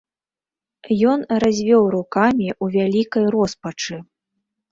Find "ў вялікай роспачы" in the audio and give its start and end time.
2.63-4.01